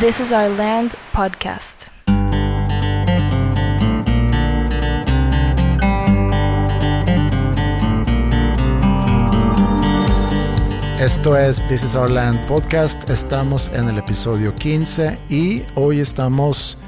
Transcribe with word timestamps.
This 0.00 0.18
is 0.18 0.32
Our 0.32 0.48
Land 0.56 0.94
podcast. 1.12 1.88
Esto 10.98 11.36
es 11.36 11.62
This 11.68 11.84
is 11.84 11.94
Our 11.94 12.08
Land 12.08 12.46
podcast. 12.46 13.10
Estamos 13.10 13.68
en 13.74 13.90
el 13.90 13.98
episodio 13.98 14.54
15 14.54 15.18
y 15.28 15.64
hoy 15.74 16.00
estamos, 16.00 16.78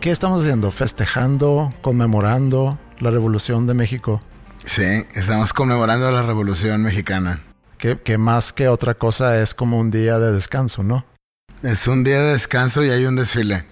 ¿qué 0.00 0.10
estamos 0.10 0.40
haciendo? 0.40 0.70
Festejando, 0.70 1.70
conmemorando 1.82 2.78
la 2.98 3.10
Revolución 3.10 3.66
de 3.66 3.74
México. 3.74 4.22
Sí, 4.64 5.04
estamos 5.14 5.52
conmemorando 5.52 6.10
la 6.10 6.22
Revolución 6.22 6.80
Mexicana. 6.80 7.42
Que, 7.76 8.00
que 8.00 8.16
más 8.16 8.54
que 8.54 8.68
otra 8.68 8.94
cosa 8.94 9.42
es 9.42 9.52
como 9.52 9.78
un 9.78 9.90
día 9.90 10.18
de 10.18 10.32
descanso, 10.32 10.82
¿no? 10.82 11.04
Es 11.64 11.88
un 11.88 12.04
día 12.04 12.20
de 12.22 12.32
descanso 12.32 12.84
y 12.84 12.90
hay 12.90 13.06
un 13.06 13.16
desfile 13.16 13.64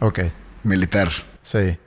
Ok, 0.00 0.20
militar. 0.64 1.10
sí. 1.42 1.78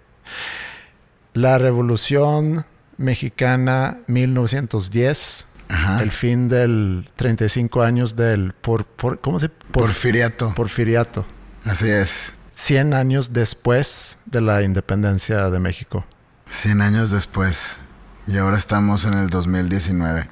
La 1.33 1.57
Revolución 1.57 2.65
Mexicana 2.97 3.97
1910, 4.07 5.47
Ajá. 5.69 6.01
el 6.03 6.11
fin 6.11 6.49
del 6.49 7.09
35 7.15 7.81
años 7.83 8.15
del 8.17 8.53
por, 8.53 8.85
por 8.85 9.21
¿cómo 9.21 9.39
se 9.39 9.47
por, 9.49 9.83
Porfiriato. 9.85 10.53
porfiriato. 10.55 11.25
Así 11.65 11.89
es. 11.89 12.33
100 12.57 12.93
años 12.93 13.31
después 13.33 14.17
de 14.25 14.41
la 14.41 14.61
independencia 14.61 15.49
de 15.49 15.59
México. 15.59 16.05
100 16.49 16.81
años 16.81 17.11
después. 17.11 17.79
Y 18.27 18.37
ahora 18.37 18.57
estamos 18.57 19.05
en 19.05 19.13
el 19.13 19.29
2019. 19.29 20.29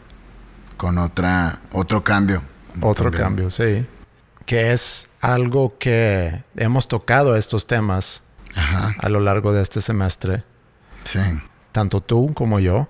Con 0.78 0.98
otra, 0.98 1.62
otro 1.72 2.04
cambio. 2.04 2.44
Otro 2.82 3.06
También. 3.06 3.24
cambio, 3.24 3.50
sí. 3.52 3.86
Que 4.50 4.72
es 4.72 5.10
algo 5.22 5.78
que 5.78 6.42
hemos 6.56 6.88
tocado 6.88 7.36
estos 7.36 7.68
temas 7.68 8.24
Ajá. 8.56 8.96
a 9.00 9.08
lo 9.10 9.20
largo 9.20 9.54
de 9.54 9.62
este 9.62 9.80
semestre, 9.80 10.44
Sí. 11.04 11.20
tanto 11.72 12.02
tú 12.02 12.34
como 12.34 12.60
yo. 12.60 12.90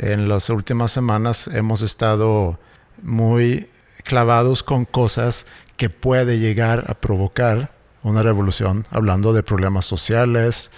En 0.00 0.28
las 0.28 0.50
últimas 0.50 0.90
semanas 0.90 1.46
hemos 1.46 1.80
estado 1.80 2.58
muy 3.04 3.68
clavados 4.02 4.64
con 4.64 4.84
cosas 4.84 5.46
que 5.76 5.90
puede 5.90 6.40
llegar 6.40 6.86
a 6.88 6.94
provocar 6.94 7.70
una 8.02 8.24
revolución, 8.24 8.84
hablando 8.90 9.32
de 9.32 9.44
problemas 9.44 9.84
sociales. 9.84 10.72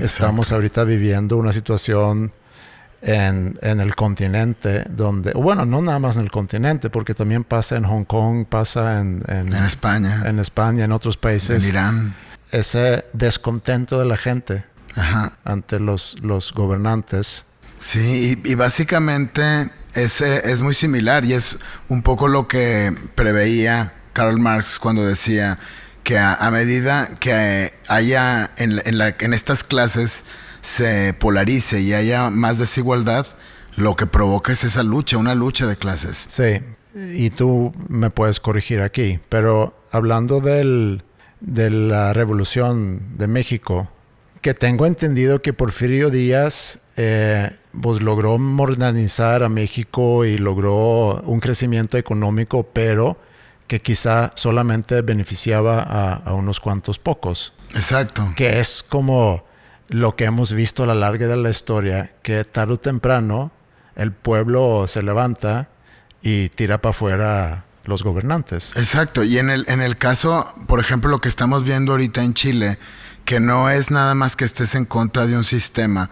Estamos 0.00 0.50
ahorita 0.50 0.82
viviendo 0.82 1.36
una 1.36 1.52
situación 1.52 2.32
en, 3.08 3.56
en 3.62 3.78
el 3.80 3.94
continente 3.94 4.82
donde, 4.90 5.32
bueno, 5.32 5.64
no 5.64 5.80
nada 5.80 6.00
más 6.00 6.16
en 6.16 6.22
el 6.22 6.30
continente, 6.32 6.90
porque 6.90 7.14
también 7.14 7.44
pasa 7.44 7.76
en 7.76 7.84
Hong 7.84 8.04
Kong, 8.04 8.46
pasa 8.48 8.98
en, 9.00 9.22
en, 9.28 9.54
En 9.54 9.64
España. 9.64 10.24
en 10.26 10.40
España, 10.40 10.84
en 10.84 10.90
otros 10.92 11.14
En 11.14 11.20
países, 11.20 11.68
Irán. 11.68 12.16
ese 12.50 13.04
descontento 13.12 14.00
de 14.00 14.06
la 14.06 14.16
gente 14.16 14.64
Ajá. 14.96 15.34
ante 15.44 15.78
los, 15.78 16.16
los 16.22 16.52
gobernantes. 16.52 17.44
Sí, 17.78 18.40
y, 18.44 18.50
y 18.50 18.54
básicamente 18.56 19.70
es, 19.94 20.20
es 20.20 20.62
muy 20.62 20.74
similar 20.74 21.24
y 21.24 21.34
es 21.34 21.58
un 21.88 22.02
poco 22.02 22.26
lo 22.26 22.48
que 22.48 22.92
preveía 23.14 23.92
Karl 24.14 24.40
Marx 24.40 24.78
cuando 24.80 25.06
decía 25.06 25.58
que 26.02 26.18
a, 26.18 26.34
a 26.34 26.50
medida 26.50 27.08
que 27.20 27.72
haya 27.88 28.50
en, 28.56 28.82
en 28.84 28.98
la- 28.98 29.14
en 29.18 29.32
estas 29.32 29.62
clases 29.62 30.24
se 30.66 31.14
polarice 31.14 31.80
y 31.80 31.94
haya 31.94 32.28
más 32.28 32.58
desigualdad, 32.58 33.24
lo 33.76 33.94
que 33.94 34.06
provoca 34.06 34.52
es 34.52 34.64
esa 34.64 34.82
lucha, 34.82 35.16
una 35.16 35.36
lucha 35.36 35.64
de 35.66 35.76
clases. 35.76 36.26
Sí, 36.28 36.60
y 37.14 37.30
tú 37.30 37.72
me 37.88 38.10
puedes 38.10 38.40
corregir 38.40 38.80
aquí, 38.80 39.20
pero 39.28 39.80
hablando 39.92 40.40
del, 40.40 41.04
de 41.40 41.70
la 41.70 42.12
revolución 42.12 43.16
de 43.16 43.28
México, 43.28 43.88
que 44.40 44.54
tengo 44.54 44.86
entendido 44.86 45.40
que 45.40 45.52
Porfirio 45.52 46.10
Díaz 46.10 46.80
eh, 46.96 47.52
pues 47.80 48.02
logró 48.02 48.36
modernizar 48.36 49.44
a 49.44 49.48
México 49.48 50.24
y 50.24 50.36
logró 50.36 51.20
un 51.20 51.38
crecimiento 51.38 51.96
económico, 51.96 52.64
pero 52.72 53.16
que 53.68 53.80
quizá 53.80 54.32
solamente 54.34 55.00
beneficiaba 55.02 55.80
a, 55.80 56.14
a 56.14 56.32
unos 56.34 56.58
cuantos 56.58 56.98
pocos 56.98 57.52
Exacto. 57.74 58.32
que 58.34 58.58
es 58.58 58.84
como 58.88 59.45
lo 59.88 60.16
que 60.16 60.24
hemos 60.24 60.52
visto 60.52 60.82
a 60.82 60.86
la 60.86 60.94
larga 60.94 61.26
de 61.26 61.36
la 61.36 61.50
historia, 61.50 62.12
que 62.22 62.44
tarde 62.44 62.74
o 62.74 62.76
temprano 62.78 63.52
el 63.94 64.12
pueblo 64.12 64.86
se 64.88 65.02
levanta 65.02 65.68
y 66.22 66.48
tira 66.50 66.80
para 66.80 66.90
afuera 66.90 67.64
los 67.84 68.02
gobernantes. 68.02 68.76
Exacto, 68.76 69.22
y 69.24 69.38
en 69.38 69.50
el, 69.50 69.64
en 69.68 69.80
el 69.80 69.96
caso, 69.96 70.52
por 70.66 70.80
ejemplo, 70.80 71.10
lo 71.10 71.20
que 71.20 71.28
estamos 71.28 71.64
viendo 71.64 71.92
ahorita 71.92 72.22
en 72.22 72.34
Chile, 72.34 72.78
que 73.24 73.40
no 73.40 73.70
es 73.70 73.90
nada 73.90 74.14
más 74.14 74.36
que 74.36 74.44
estés 74.44 74.74
en 74.74 74.84
contra 74.84 75.26
de 75.26 75.36
un 75.36 75.44
sistema 75.44 76.10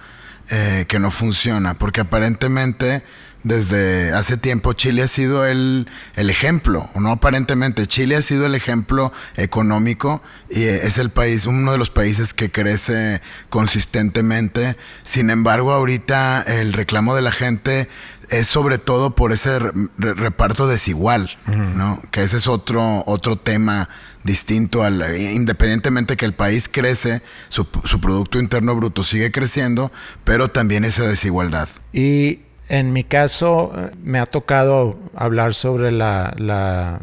eh, 0.51 0.85
que 0.89 0.99
no 0.99 1.11
funciona, 1.11 1.75
porque 1.75 2.03
aparentemente 2.03 3.03
desde 3.45 4.13
hace 4.13 4.37
tiempo 4.37 4.73
Chile 4.73 5.03
ha 5.03 5.09
sido 5.09 5.47
el, 5.47 5.87
el 6.17 6.31
ejemplo, 6.31 6.91
no 6.97 7.13
aparentemente, 7.13 7.87
Chile 7.87 8.17
ha 8.17 8.23
sido 8.23 8.47
el 8.47 8.55
ejemplo 8.55 9.13
económico 9.37 10.23
y 10.51 10.65
es 10.65 10.99
el 10.99 11.11
país, 11.11 11.47
uno 11.47 11.71
de 11.73 11.79
los 11.79 11.91
países 11.91 12.35
que 12.35 12.51
crece 12.51 13.21
consistentemente. 13.51 14.77
Sin 15.03 15.31
embargo, 15.31 15.73
ahorita 15.73 16.43
el 16.43 16.73
reclamo 16.73 17.15
de 17.15 17.23
la 17.23 17.33
gente 17.33 17.89
es 18.31 18.49
sobre 18.49 18.79
todo 18.79 19.15
por 19.15 19.33
ese 19.33 19.59
re- 19.59 19.73
re- 19.99 20.15
reparto 20.15 20.67
desigual, 20.67 21.37
¿no? 21.77 22.01
Que 22.11 22.23
ese 22.23 22.39
es 22.39 22.49
otro, 22.49 23.03
otro 23.07 23.37
tema 23.37 23.91
distinto 24.23 24.83
al, 24.83 25.05
independientemente 25.21 26.17
que 26.17 26.25
el 26.25 26.33
país 26.33 26.71
crece, 26.73 27.21
su, 27.51 27.67
su 27.85 28.01
Producto 28.01 28.39
Interno 28.41 28.75
Bruto 28.75 29.03
sigue 29.03 29.31
creciendo, 29.31 29.93
pero 30.25 30.49
también 30.49 30.87
esa 30.87 31.07
desigualdad. 31.07 31.69
Y 31.93 32.41
en 32.69 32.93
mi 32.93 33.05
caso 33.05 33.73
me 34.03 34.19
ha 34.19 34.27
tocado 34.27 34.99
hablar 35.15 35.55
sobre 35.55 35.93
la, 35.93 36.35
la 36.39 37.01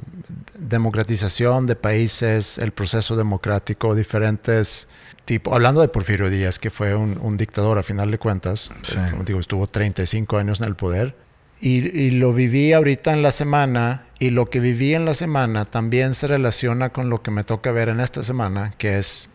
democratización 0.57 1.67
de 1.67 1.75
países, 1.75 2.57
el 2.57 2.71
proceso 2.71 3.15
democrático, 3.15 3.95
diferentes 3.95 4.87
tipos. 5.25 5.53
Hablando 5.53 5.81
de 5.81 5.87
Porfirio 5.87 6.29
Díaz, 6.29 6.59
que 6.59 6.69
fue 6.69 6.95
un, 6.95 7.17
un 7.21 7.37
dictador 7.37 7.77
a 7.77 7.83
final 7.83 8.09
de 8.11 8.17
cuentas, 8.17 8.71
Sí. 8.81 8.95
eh, 8.97 9.07
como 9.11 9.23
digo, 9.23 9.39
estuvo 9.39 9.67
35 9.67 10.37
años 10.37 10.59
en 10.61 10.67
el 10.67 10.75
poder. 10.75 11.15
Y, 11.61 11.87
y 11.95 12.11
lo 12.11 12.33
viví 12.33 12.73
ahorita 12.73 13.13
en 13.13 13.21
la 13.21 13.29
semana 13.31 14.05
y 14.17 14.31
lo 14.31 14.49
que 14.49 14.59
viví 14.59 14.95
en 14.95 15.05
la 15.05 15.13
semana 15.13 15.65
también 15.65 16.15
se 16.15 16.25
relaciona 16.27 16.89
con 16.89 17.09
lo 17.09 17.21
que 17.21 17.29
me 17.29 17.43
toca 17.43 17.71
ver 17.71 17.89
en 17.89 17.99
esta 17.99 18.23
semana, 18.23 18.73
que 18.79 18.97
es 18.97 19.29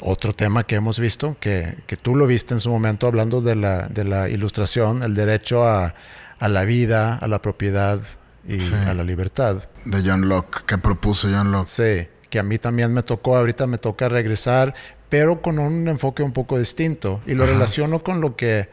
otro 0.00 0.32
tema 0.32 0.64
que 0.64 0.74
hemos 0.76 0.98
visto, 0.98 1.36
que, 1.40 1.74
que 1.86 1.96
tú 1.96 2.14
lo 2.14 2.26
viste 2.26 2.54
en 2.54 2.60
su 2.60 2.70
momento 2.70 3.06
hablando 3.06 3.40
de 3.40 3.54
la, 3.56 3.88
de 3.88 4.04
la 4.04 4.28
ilustración, 4.28 5.02
el 5.02 5.14
derecho 5.14 5.66
a, 5.66 5.94
a 6.38 6.48
la 6.48 6.64
vida, 6.64 7.16
a 7.16 7.28
la 7.28 7.40
propiedad 7.42 8.00
y 8.46 8.60
Sí. 8.60 8.74
a 8.74 8.94
la 8.94 9.04
libertad. 9.04 9.62
De 9.84 10.02
John 10.04 10.28
Locke, 10.28 10.64
que 10.66 10.78
propuso 10.78 11.28
John 11.32 11.52
Locke. 11.52 11.68
Sí, 11.68 12.08
que 12.28 12.38
a 12.38 12.42
mí 12.42 12.58
también 12.58 12.92
me 12.92 13.02
tocó, 13.02 13.36
ahorita 13.36 13.66
me 13.66 13.78
toca 13.78 14.08
regresar, 14.08 14.74
pero 15.08 15.40
con 15.42 15.58
un 15.58 15.86
enfoque 15.88 16.22
un 16.22 16.32
poco 16.32 16.58
distinto. 16.58 17.20
Y 17.26 17.34
lo 17.34 17.46
relaciono 17.46 18.02
con 18.02 18.20
lo 18.20 18.34
que 18.36 18.68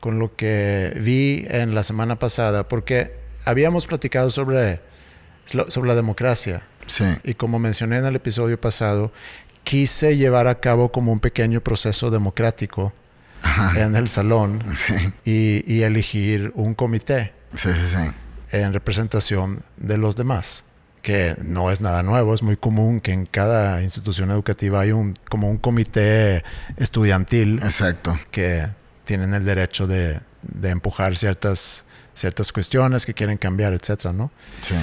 con 0.00 0.18
lo 0.18 0.36
que 0.36 0.92
vi 1.00 1.46
en 1.48 1.74
la 1.74 1.82
semana 1.82 2.18
pasada, 2.18 2.68
porque 2.68 3.16
habíamos 3.46 3.86
platicado 3.86 4.28
sobre, 4.28 4.82
sobre 5.68 5.88
la 5.88 5.94
democracia. 5.94 6.60
Sí, 6.86 7.04
Y 7.24 7.32
como 7.32 7.58
mencioné 7.58 7.96
en 7.96 8.04
el 8.04 8.14
episodio 8.16 8.60
pasado, 8.60 9.10
quise 9.64 10.16
llevar 10.16 10.46
a 10.46 10.60
cabo 10.60 10.92
como 10.92 11.12
un 11.12 11.20
pequeño 11.20 11.60
proceso 11.60 12.10
democrático 12.10 12.92
en 13.76 13.96
el 13.96 14.08
salón 14.08 14.64
sí, 14.74 14.94
y, 15.24 15.72
y 15.72 15.82
elegir 15.82 16.52
un 16.54 16.74
comité 16.74 17.32
sí, 17.54 17.70
sí, 17.74 17.96
sí. 17.96 18.56
en 18.56 18.72
representación 18.72 19.62
de 19.76 19.98
los 19.98 20.16
demás, 20.16 20.64
que 21.02 21.36
no 21.42 21.70
es 21.70 21.80
nada 21.80 22.02
nuevo, 22.02 22.32
es 22.32 22.42
muy 22.42 22.56
común 22.56 23.00
que 23.00 23.12
en 23.12 23.26
cada 23.26 23.82
institución 23.82 24.30
educativa 24.30 24.80
hay 24.80 24.92
un 24.92 25.14
como 25.28 25.50
un 25.50 25.58
comité 25.58 26.42
estudiantil 26.76 27.60
Exacto. 27.62 28.18
que 28.30 28.66
tienen 29.04 29.34
el 29.34 29.44
derecho 29.44 29.86
de, 29.86 30.20
de 30.42 30.70
empujar 30.70 31.16
ciertas 31.16 31.84
ciertas 32.14 32.52
cuestiones 32.52 33.04
que 33.06 33.12
quieren 33.12 33.36
cambiar, 33.36 33.72
etcétera, 33.72 34.12
¿no? 34.12 34.30
Sí, 34.60 34.74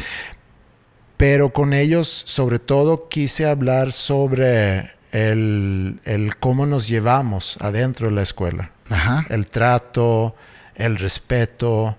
Pero 1.21 1.53
con 1.53 1.73
ellos, 1.73 2.07
sobre 2.07 2.57
todo, 2.57 3.07
quise 3.07 3.45
hablar 3.45 3.91
sobre 3.91 4.89
el, 5.11 5.99
el 6.03 6.35
cómo 6.37 6.65
nos 6.65 6.87
llevamos 6.87 7.57
adentro 7.61 8.09
de 8.09 8.15
la 8.15 8.23
escuela 8.23 8.71
ajá, 8.89 9.27
el 9.29 9.45
trato, 9.45 10.35
el 10.73 10.97
respeto, 10.97 11.95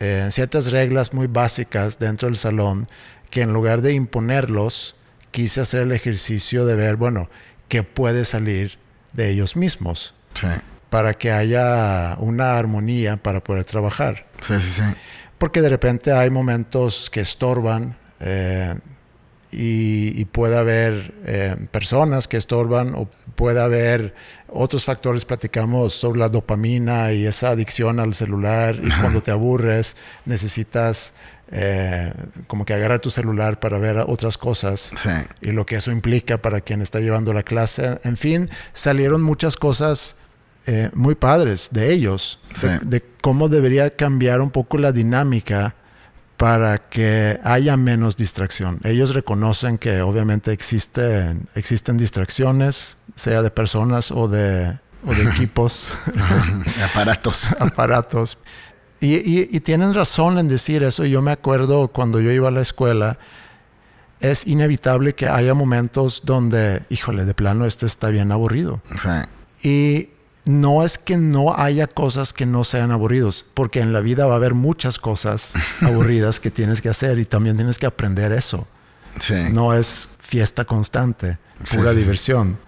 eh, 0.00 0.26
ciertas 0.32 0.72
reglas 0.72 1.14
muy 1.14 1.28
básicas 1.28 2.00
dentro 2.00 2.26
del 2.26 2.36
salón 2.36 2.88
que 3.30 3.42
en 3.42 3.52
lugar 3.52 3.80
de 3.80 3.92
imponerlos, 3.92 4.96
quise 5.30 5.60
hacer 5.60 5.82
el 5.82 5.92
ejercicio 5.92 6.66
de 6.66 6.74
ver, 6.74 6.96
bueno, 6.96 7.30
qué 7.68 7.84
puede 7.84 8.24
salir 8.24 8.80
de 9.12 9.30
ellos 9.30 9.54
mismos 9.54 10.16
sí, 10.34 10.48
para 10.90 11.14
que 11.14 11.30
haya 11.30 12.16
una 12.18 12.58
armonía 12.58 13.18
para 13.18 13.38
poder 13.38 13.66
trabajar. 13.66 14.26
sí, 14.40 14.54
sí, 14.60 14.82
sí. 14.82 14.82
Porque 15.38 15.60
de 15.60 15.68
repente 15.68 16.10
hay 16.10 16.28
momentos 16.30 17.08
que 17.08 17.20
estorban 17.20 18.02
eh, 18.20 18.74
y, 19.56 20.24
puede 20.26 20.58
haber 20.58 21.14
eh, 21.26 21.54
personas 21.70 22.26
que 22.26 22.36
estorban 22.36 22.94
o 22.94 23.08
puede 23.36 23.60
haber 23.60 24.14
otros 24.48 24.84
factores. 24.84 25.24
Platicamos 25.24 25.94
sobre 25.94 26.18
la 26.20 26.28
dopamina 26.28 27.12
y 27.12 27.26
esa 27.26 27.50
adicción 27.50 28.00
al 28.00 28.14
celular 28.14 28.76
y 28.82 28.88
cuando 29.00 29.22
te 29.22 29.30
aburres 29.30 29.96
necesitas 30.24 31.14
eh, 31.52 32.12
como 32.46 32.64
que 32.64 32.74
agarrar 32.74 33.00
tu 33.00 33.10
celular 33.10 33.60
para 33.60 33.78
ver 33.78 33.98
otras 33.98 34.38
cosas 34.38 34.92
y 35.40 35.52
lo 35.52 35.66
que 35.66 35.76
eso 35.76 35.92
implica 35.92 36.38
para 36.38 36.60
quien 36.62 36.80
está 36.80 37.00
llevando 37.00 37.32
la 37.32 37.42
clase. 37.42 38.00
En 38.02 38.16
fin, 38.16 38.48
salieron 38.72 39.22
muchas 39.22 39.56
cosas 39.56 40.16
eh, 40.66 40.90
muy 40.94 41.14
padres 41.14 41.68
de 41.70 41.92
ellos, 41.92 42.40
de, 42.82 43.02
cómo 43.20 43.48
debería 43.48 43.90
cambiar 43.90 44.40
un 44.40 44.50
poco 44.50 44.78
la 44.78 44.92
dinámica 44.92 45.74
para 46.36 46.78
que 46.78 47.38
haya 47.44 47.76
menos 47.76 48.16
distracción. 48.16 48.80
Ellos 48.84 49.14
reconocen 49.14 49.78
que 49.78 50.02
obviamente 50.02 50.52
existen, 50.52 51.48
existen 51.54 51.96
distracciones, 51.96 52.96
sea 53.14 53.42
de 53.42 53.50
personas 53.50 54.10
o 54.10 54.28
de, 54.28 54.78
o 55.04 55.14
de 55.14 55.22
equipos. 55.30 55.92
aparatos. 56.90 57.52
aparatos. 57.60 58.38
Y, 59.00 59.54
y, 59.54 59.60
tienen 59.60 59.92
razón 59.92 60.38
en 60.38 60.48
decir 60.48 60.82
eso. 60.82 61.04
Yo 61.04 61.20
me 61.20 61.30
acuerdo 61.30 61.88
cuando 61.88 62.20
yo 62.20 62.30
iba 62.30 62.48
a 62.48 62.50
la 62.50 62.62
escuela, 62.62 63.18
es 64.20 64.46
inevitable 64.46 65.14
que 65.14 65.28
haya 65.28 65.52
momentos 65.52 66.22
donde, 66.24 66.82
híjole, 66.88 67.26
de 67.26 67.34
plano, 67.34 67.66
este 67.66 67.84
está 67.84 68.08
bien 68.08 68.32
aburrido. 68.32 68.80
Y 69.62 70.08
no 70.44 70.84
es 70.84 70.98
que 70.98 71.16
no 71.16 71.54
haya 71.56 71.86
cosas 71.86 72.32
que 72.32 72.46
no 72.46 72.64
sean 72.64 72.90
aburridos, 72.90 73.46
porque 73.54 73.80
en 73.80 73.92
la 73.92 74.00
vida 74.00 74.26
va 74.26 74.34
a 74.34 74.36
haber 74.36 74.54
muchas 74.54 74.98
cosas 74.98 75.54
aburridas 75.80 76.40
que 76.40 76.50
tienes 76.50 76.82
que 76.82 76.88
hacer 76.88 77.18
y 77.18 77.24
también 77.24 77.56
tienes 77.56 77.78
que 77.78 77.86
aprender 77.86 78.32
eso. 78.32 78.66
No 79.52 79.72
es 79.72 80.18
fiesta 80.20 80.64
constante, 80.64 81.38
pura 81.70 81.92
diversión. 81.92 82.58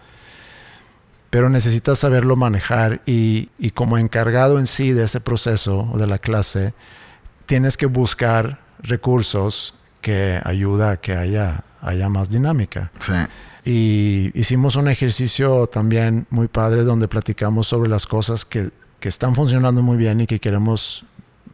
Pero 1.29 1.51
necesitas 1.51 1.99
saberlo 1.99 2.37
manejar 2.37 3.03
y, 3.05 3.51
como 3.75 3.99
encargado 3.99 4.59
en 4.59 4.67
sí 4.67 4.93
de 4.93 5.05
ese 5.05 5.21
proceso 5.21 5.91
o 5.93 5.99
de 5.99 6.07
la 6.07 6.19
clase, 6.19 6.73
tienes 7.47 7.77
que 7.77 7.87
buscar 7.87 8.61
recursos 8.79 9.75
que 10.07 10.41
ayuda 10.45 10.93
a 10.93 10.97
que 10.99 11.17
haya, 11.17 11.65
haya 11.81 12.09
más 12.09 12.29
dinámica. 12.29 12.93
Y 13.65 14.31
hicimos 14.35 14.77
un 14.77 14.87
ejercicio 14.87 15.67
también 15.67 16.29
muy 16.31 16.47
padre 16.47 16.85
donde 16.85 17.09
platicamos 17.09 17.67
sobre 17.67 17.91
las 17.91 18.07
cosas 18.07 18.45
que, 18.45 18.71
que 19.01 19.09
están 19.09 19.35
funcionando 19.35 19.83
muy 19.83 19.97
bien 19.97 20.21
y 20.21 20.29
que 20.29 20.39
queremos 20.39 21.05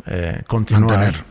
eh, 0.04 0.42
continuar. 0.46 1.24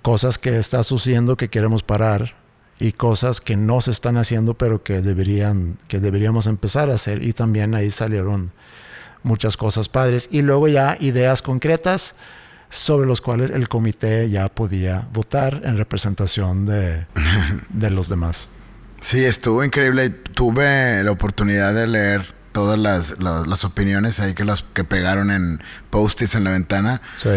Cosas 0.00 0.38
que 0.38 0.58
está 0.58 0.84
sucediendo 0.84 1.36
que 1.36 1.48
queremos 1.48 1.82
parar 1.82 2.36
y 2.78 2.92
cosas 2.92 3.40
que 3.40 3.56
no 3.56 3.80
se 3.80 3.90
están 3.90 4.16
haciendo 4.16 4.54
pero 4.54 4.84
que 4.84 5.02
deberían 5.02 5.76
que 5.88 5.98
deberíamos 5.98 6.46
empezar 6.46 6.88
a 6.88 6.94
hacer. 6.94 7.24
Y 7.24 7.32
también 7.32 7.74
ahí 7.74 7.90
salieron 7.90 8.52
muchas 9.24 9.56
cosas 9.56 9.88
padres. 9.88 10.28
Y 10.30 10.42
luego 10.42 10.68
ya 10.68 10.96
ideas 11.00 11.42
concretas 11.42 12.14
sobre 12.70 13.06
los 13.06 13.20
cuales 13.20 13.50
el 13.50 13.68
comité 13.68 14.28
ya 14.30 14.48
podía 14.48 15.08
votar 15.12 15.62
en 15.64 15.76
representación 15.76 16.66
de, 16.66 17.06
de 17.68 17.90
los 17.90 18.08
demás. 18.08 18.50
Sí, 19.00 19.24
estuvo 19.24 19.62
increíble. 19.62 20.10
Tuve 20.10 21.02
la 21.02 21.10
oportunidad 21.10 21.74
de 21.74 21.86
leer 21.86 22.34
todas 22.52 22.78
las, 22.78 23.20
las, 23.20 23.64
opiniones 23.64 24.18
ahí 24.18 24.32
que, 24.32 24.44
las, 24.44 24.62
que 24.62 24.82
pegaron 24.82 25.30
en 25.30 25.62
post-its 25.90 26.34
en 26.34 26.44
la 26.44 26.50
ventana. 26.50 27.02
Sí. 27.16 27.28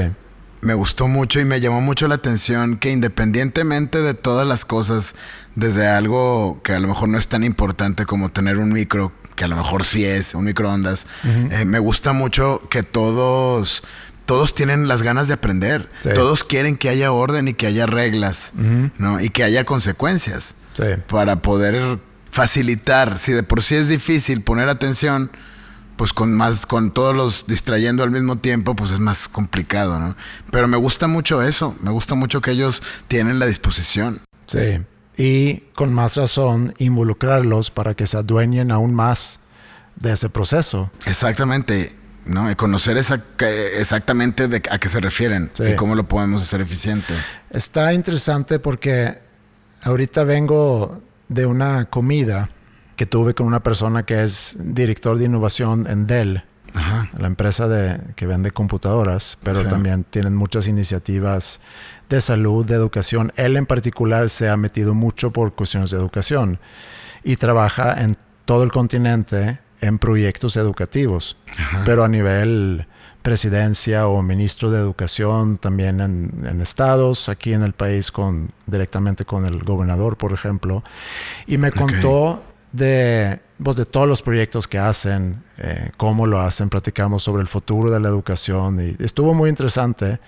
Me 0.62 0.74
gustó 0.74 1.08
mucho 1.08 1.42
y 1.42 1.46
me 1.46 1.60
llamó 1.60 1.82
mucho 1.82 2.08
la 2.08 2.16
atención 2.16 2.78
que 2.78 2.92
independientemente 2.92 4.02
de 4.02 4.14
todas 4.14 4.48
las 4.48 4.64
cosas, 4.64 5.16
desde 5.56 5.88
algo 5.88 6.62
que 6.64 6.72
a 6.74 6.80
lo 6.80 6.88
mejor 6.88 7.10
no 7.10 7.18
es 7.18 7.28
tan 7.28 7.44
importante 7.44 8.06
como 8.06 8.32
tener 8.32 8.60
un 8.60 8.72
micro, 8.72 9.12
que 9.36 9.44
a 9.44 9.48
lo 9.50 9.58
mejor 9.58 9.84
sí 9.84 10.06
es, 10.06 10.34
un 10.36 10.46
microondas, 10.46 11.06
eh, 11.52 11.66
me 11.66 11.80
gusta 11.80 12.14
mucho 12.14 12.62
que 12.70 12.84
todos 12.84 13.84
todos 14.30 14.54
tienen 14.54 14.88
las 14.88 15.02
ganas 15.02 15.28
de 15.28 15.34
aprender. 15.34 15.90
Todos 16.14 16.44
quieren 16.44 16.78
que 16.78 16.88
haya 16.88 17.12
orden 17.12 17.48
y 17.48 17.56
que 17.56 17.66
haya 17.66 17.88
reglas, 17.88 18.54
¿no? 19.00 19.20
Y 19.20 19.30
que 19.30 19.44
haya 19.44 19.64
consecuencias 19.64 20.54
para 21.08 21.42
poder 21.42 21.98
facilitar. 22.30 23.18
Si 23.18 23.34
de 23.34 23.42
por 23.42 23.64
sí 23.64 23.74
es 23.74 23.88
difícil 23.88 24.44
poner 24.44 24.70
atención, 24.70 25.32
pues 25.96 26.14
con 26.14 26.32
más, 26.36 26.68
con 26.68 26.92
todos 26.92 27.16
los 27.16 27.48
distrayendo 27.48 28.04
al 28.04 28.12
mismo 28.12 28.38
tiempo, 28.38 28.76
pues 28.76 28.92
es 28.92 29.00
más 29.00 29.28
complicado, 29.28 29.98
¿no? 29.98 30.16
Pero 30.52 30.68
me 30.68 30.78
gusta 30.78 31.08
mucho 31.08 31.42
eso. 31.42 31.76
Me 31.82 31.90
gusta 31.90 32.14
mucho 32.14 32.40
que 32.40 32.52
ellos 32.52 32.84
tienen 33.08 33.40
la 33.40 33.48
disposición. 33.48 34.22
Sí. 34.46 34.86
Y 35.18 35.62
con 35.74 35.92
más 35.92 36.18
razón 36.18 36.76
involucrarlos 36.78 37.72
para 37.72 37.96
que 37.96 38.06
se 38.06 38.18
adueñen 38.18 38.70
aún 38.70 38.94
más 38.94 39.40
de 39.96 40.14
ese 40.14 40.30
proceso. 40.30 40.92
Exactamente. 41.08 41.96
¿No? 42.30 42.50
Y 42.50 42.56
conocer 42.56 42.98
exactamente 42.98 44.48
de 44.48 44.62
a 44.70 44.78
qué 44.78 44.88
se 44.88 45.00
refieren 45.00 45.52
y 45.60 45.76
cómo 45.76 45.96
lo 45.96 46.08
podemos 46.08 46.42
hacer 46.42 46.62
eficiente. 46.62 47.14
Está 47.50 47.94
interesante 47.94 48.60
porque 48.60 49.20
ahorita 49.82 50.24
vengo 50.24 51.02
de 51.28 51.46
una 51.46 51.86
comida 51.86 52.50
que 52.96 53.06
tuve 53.06 53.34
con 53.34 53.48
una 53.48 53.64
persona 53.64 54.04
que 54.04 54.24
es 54.24 54.58
director 54.60 55.18
de 55.18 55.26
innovación 55.26 55.88
en 55.88 56.06
Dell, 56.06 56.44
la 56.74 57.28
empresa 57.28 57.68
de, 57.68 58.00
que 58.16 58.28
vende 58.28 58.52
computadoras, 58.52 59.38
pero 59.42 59.64
también 59.64 60.04
tienen 60.04 60.36
muchas 60.36 60.68
iniciativas 60.68 61.62
de 62.10 62.22
salud, 62.22 62.66
de 62.66 62.76
educación. 62.76 63.32
Él 63.38 63.58
en 63.58 63.66
particular 63.66 64.30
se 64.30 64.50
ha 64.50 64.58
metido 64.58 64.94
mucho 64.94 65.32
por 65.32 65.54
cuestiones 65.54 65.92
de 65.92 65.98
educación 65.98 66.60
y 67.24 67.38
trabaja 67.38 68.02
en 68.02 68.18
todo 68.46 68.64
el 68.64 68.72
continente 68.72 69.60
en 69.82 70.00
proyectos 70.00 70.58
educativos, 70.58 71.38
pero 71.86 72.04
a 72.04 72.08
nivel 72.08 72.86
presidencia 73.22 74.08
o 74.08 74.22
ministro 74.22 74.72
de 74.72 74.80
educación 74.80 75.58
también 75.58 76.00
en, 76.00 76.62
estados, 76.62 77.30
aquí 77.30 77.54
en 77.54 77.64
el 77.64 77.74
país 77.74 78.12
con 78.12 78.52
directamente 78.66 79.26
con 79.26 79.46
el 79.46 79.64
gobernador, 79.64 80.18
por 80.18 80.32
ejemplo, 80.32 80.84
y 81.46 81.58
me 81.58 81.72
contó 81.72 82.42
de, 82.72 83.40
pues, 83.62 83.76
de 83.76 83.86
todos 83.86 84.08
los 84.08 84.22
proyectos 84.22 84.68
que 84.68 84.80
hacen, 84.80 85.44
eh, 85.58 85.92
cómo 85.98 86.28
lo 86.28 86.40
hacen, 86.40 86.70
platicamos 86.70 87.24
sobre 87.24 87.42
el 87.42 87.48
futuro 87.48 87.92
de 87.92 88.00
la 88.00 88.10
educación 88.10 88.80
y 88.80 89.04
estuvo 89.04 89.34
muy 89.34 89.50
interesante, 89.50 90.20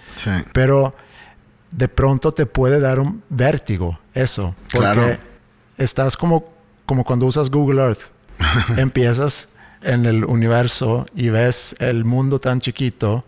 pero 0.53 0.93
de 1.71 1.87
pronto 1.87 2.33
te 2.33 2.45
puede 2.45 2.79
dar 2.79 2.99
un 2.99 3.23
vértigo 3.29 3.99
eso, 4.13 4.53
porque 4.73 5.17
estás 5.77 6.17
como, 6.17 6.45
como 6.85 7.05
cuando 7.05 7.25
usas 7.25 7.49
Google 7.49 7.81
Earth 7.81 8.10
empiezas 8.77 9.49
en 9.83 10.05
el 10.05 10.25
universo 10.25 11.05
y 11.15 11.29
ves 11.29 11.75
el 11.79 12.05
mundo 12.05 12.39
tan 12.39 12.59
chiquito 12.59 13.25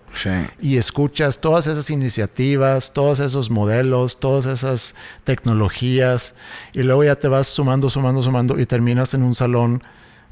y 0.61 0.77
escuchas 0.77 1.39
todas 1.41 1.67
esas 1.67 1.89
iniciativas, 1.89 2.93
todos 2.93 3.19
esos 3.19 3.49
modelos, 3.49 4.19
todas 4.19 4.45
esas 4.45 4.95
tecnologías 5.23 6.35
y 6.73 6.83
luego 6.83 7.03
ya 7.03 7.15
te 7.15 7.27
vas 7.27 7.47
sumando, 7.47 7.89
sumando, 7.89 8.21
sumando 8.21 8.59
y 8.59 8.65
terminas 8.65 9.13
en 9.13 9.23
un 9.23 9.33
salón 9.33 9.81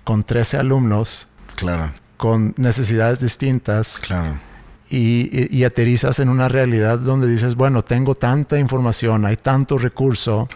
con 0.03 0.23
13 0.23 0.57
alumnos. 0.57 1.27
Claro. 1.55 1.91
Con 2.17 2.53
necesidades 2.57 3.19
distintas. 3.19 3.99
Claro. 3.99 4.39
Y, 4.89 5.57
y, 5.57 5.63
aterrizas 5.63 6.19
en 6.19 6.27
una 6.27 6.49
realidad 6.49 6.99
donde 6.99 7.25
dices, 7.25 7.55
bueno, 7.55 7.81
tengo 7.81 8.15
tanta 8.15 8.59
información, 8.59 9.25
hay 9.25 9.37
tanto 9.37 9.77
recurso 9.77 10.49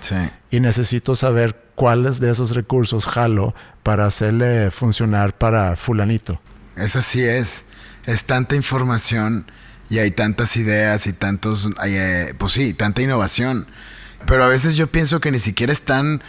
y 0.51 0.59
necesito 0.59 1.15
saber 1.15 1.64
cuáles 1.75 2.19
de 2.19 2.31
esos 2.31 2.55
recursos 2.55 3.05
jalo 3.05 3.53
para 3.83 4.05
hacerle 4.05 4.71
funcionar 4.71 5.37
para 5.37 5.75
fulanito. 5.75 6.41
Eso 6.75 7.01
sí 7.01 7.23
es. 7.23 7.65
Es 8.05 8.25
tanta 8.25 8.55
información 8.55 9.51
y 9.89 9.99
hay 9.99 10.11
tantas 10.11 10.55
ideas 10.57 11.07
y 11.07 11.13
tantos, 11.13 11.69
eh, 11.85 12.33
pues 12.37 12.53
sí, 12.53 12.73
tanta 12.73 13.01
innovación. 13.01 13.67
Pero 14.25 14.43
a 14.43 14.47
veces 14.47 14.75
yo 14.75 14.87
pienso 14.87 15.19
que 15.19 15.31
ni 15.31 15.39
siquiera 15.39 15.71
están, 15.71 16.23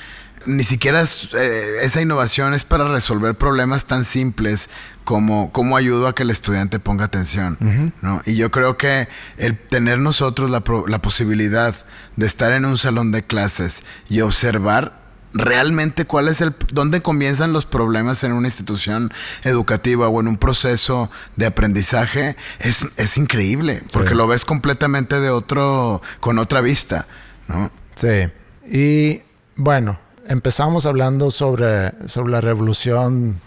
ni 0.44 0.64
siquiera 0.64 1.02
eh, 1.02 1.72
esa 1.82 2.02
innovación 2.02 2.54
es 2.54 2.64
para 2.64 2.88
resolver 2.88 3.34
problemas 3.36 3.86
tan 3.86 4.04
simples 4.04 4.68
como 5.04 5.52
cómo 5.52 5.76
ayudo 5.76 6.08
a 6.08 6.14
que 6.14 6.24
el 6.24 6.30
estudiante 6.30 6.78
ponga 6.78 7.04
atención. 7.06 7.92
¿no? 8.02 8.20
Y 8.26 8.36
yo 8.36 8.50
creo 8.50 8.76
que 8.76 9.08
el 9.38 9.56
tener 9.58 9.98
nosotros 9.98 10.50
la, 10.50 10.62
la 10.88 11.00
posibilidad 11.00 11.74
de 12.16 12.26
estar 12.26 12.52
en 12.52 12.64
un 12.64 12.76
salón 12.76 13.12
de 13.12 13.22
clases 13.22 13.84
y 14.08 14.20
observar 14.20 15.05
realmente 15.32 16.04
cuál 16.06 16.28
es 16.28 16.40
el 16.40 16.54
dónde 16.72 17.02
comienzan 17.02 17.52
los 17.52 17.66
problemas 17.66 18.24
en 18.24 18.32
una 18.32 18.48
institución 18.48 19.12
educativa 19.44 20.08
o 20.08 20.20
en 20.20 20.28
un 20.28 20.36
proceso 20.36 21.10
de 21.36 21.46
aprendizaje 21.46 22.36
es, 22.60 22.86
es 22.96 23.18
increíble 23.18 23.82
porque 23.92 24.14
lo 24.14 24.26
ves 24.26 24.44
completamente 24.44 25.20
de 25.20 25.30
otro 25.30 26.00
con 26.20 26.38
otra 26.38 26.60
vista 26.60 27.06
¿no? 27.48 27.70
sí. 27.96 28.28
Y 28.70 29.22
bueno 29.56 29.98
empezamos 30.28 30.86
hablando 30.86 31.30
sobre 31.30 31.92
sobre 32.08 32.32
la 32.32 32.40
revolución 32.40 33.40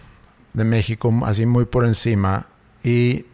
de 0.53 0.63
México 0.65 1.13
así 1.25 1.45
muy 1.45 1.65
por 1.65 1.86
encima 1.86 2.48
y 2.83 3.25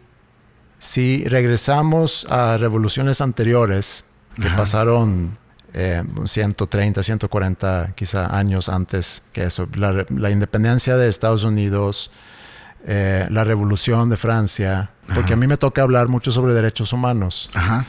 si 0.78 1.24
regresamos 1.24 2.26
a 2.30 2.56
revoluciones 2.58 3.20
anteriores 3.20 4.04
que 4.40 4.48
pasaron 4.50 5.38
eh, 5.74 6.02
130, 6.24 7.02
140 7.02 7.92
quizá 7.94 8.36
años 8.36 8.68
antes 8.68 9.22
que 9.32 9.44
eso. 9.44 9.68
La, 9.76 10.06
la 10.08 10.30
independencia 10.30 10.96
de 10.96 11.08
Estados 11.08 11.44
Unidos, 11.44 12.10
eh, 12.86 13.26
la 13.30 13.44
revolución 13.44 14.08
de 14.10 14.16
Francia, 14.16 14.90
porque 15.14 15.32
a 15.34 15.36
mí 15.36 15.46
me 15.46 15.56
toca 15.56 15.82
hablar 15.82 16.08
mucho 16.08 16.30
sobre 16.30 16.54
derechos 16.54 16.92
humanos. 16.92 17.50
Ajá. 17.54 17.84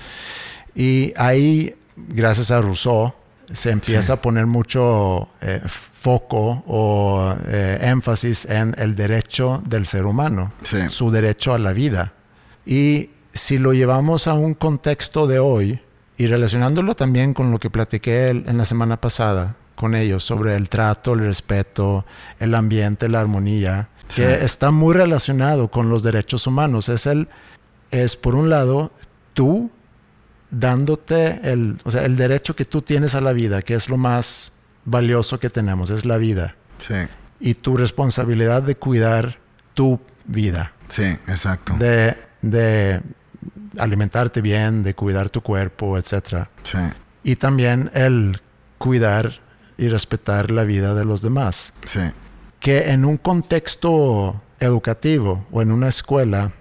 Y 0.75 1.13
ahí, 1.17 1.75
gracias 1.95 2.51
a 2.51 2.61
Rousseau, 2.61 3.13
se 3.51 3.71
empieza 3.71 4.13
a 4.13 4.15
poner 4.17 4.45
mucho 4.45 5.29
eh, 5.41 5.61
foco 5.65 6.63
o 6.67 7.33
eh, 7.47 7.79
énfasis 7.81 8.45
en 8.45 8.75
el 8.77 8.93
derecho 8.95 9.61
del 9.65 9.85
ser 9.85 10.05
humano, 10.05 10.51
Sí. 10.63 10.89
su 10.89 11.11
derecho 11.11 11.53
a 11.53 11.59
la 11.59 11.71
vida. 11.73 12.13
Y 12.65 13.11
si 13.33 13.57
lo 13.57 13.71
llevamos 13.73 14.27
a 14.27 14.33
un 14.33 14.53
contexto 14.53 15.27
de 15.27 15.39
hoy 15.39 15.79
y 16.17 16.27
relacionándolo 16.27 16.95
también 16.95 17.33
con 17.33 17.51
lo 17.51 17.59
que 17.59 17.69
platiqué 17.69 18.29
en 18.29 18.57
la 18.57 18.65
semana 18.65 18.99
pasada 18.99 19.55
con 19.75 19.93
ellos 19.93 20.23
sobre 20.23 20.55
el 20.55 20.69
trato, 20.69 21.13
el 21.13 21.19
respeto, 21.19 22.03
el 22.39 22.55
ambiente, 22.55 23.07
la 23.07 23.19
armonía, 23.21 23.89
Sí. 24.07 24.21
que 24.21 24.43
está 24.45 24.71
muy 24.71 24.95
relacionado 24.95 25.69
con 25.69 25.89
los 25.89 26.01
derechos 26.01 26.47
humanos. 26.47 26.87
Es 26.89 27.05
el, 27.05 27.27
es 27.91 28.15
por 28.15 28.35
un 28.35 28.49
lado, 28.49 28.91
tú 29.33 29.69
dándote 30.49 31.39
el, 31.43 31.79
o 31.83 31.91
sea, 31.91 32.05
el 32.05 32.15
derecho 32.15 32.55
que 32.55 32.65
tú 32.65 32.81
tienes 32.81 33.15
a 33.15 33.21
la 33.21 33.33
vida, 33.33 33.61
que 33.61 33.75
es 33.75 33.89
lo 33.89 33.97
más 33.97 34.53
valioso 34.85 35.39
que 35.39 35.49
tenemos, 35.49 35.89
es 35.89 36.05
la 36.05 36.17
vida. 36.17 36.55
Sí, 36.77 36.95
Y 37.39 37.53
tu 37.55 37.75
responsabilidad 37.77 38.63
de 38.63 38.75
cuidar 38.75 39.37
tu 39.73 39.99
vida, 40.25 40.71
sí, 40.87 41.03
exacto. 41.27 41.75
de, 41.77 42.15
de 42.41 43.01
alimentarte 43.77 44.41
bien, 44.41 44.83
de 44.83 44.93
cuidar 44.93 45.29
tu 45.29 45.41
cuerpo, 45.41 45.97
etc. 45.97 46.47
Sí, 46.63 46.77
Y 47.23 47.35
también 47.35 47.89
el 47.93 48.39
cuidar 48.77 49.39
y 49.77 49.89
respetar 49.89 50.51
la 50.51 50.63
vida 50.63 50.93
de 50.93 51.05
los 51.05 51.21
demás. 51.21 51.73
sí, 51.83 51.99
Que 52.59 52.91
en 52.91 53.05
un 53.05 53.17
contexto 53.17 54.41
educativo 54.59 55.45
o 55.51 55.61
en 55.61 55.71
una 55.71 55.87
escuela 55.87 56.51